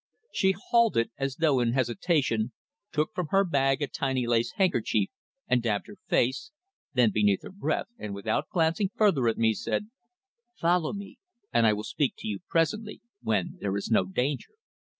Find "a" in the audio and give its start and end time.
3.83-3.87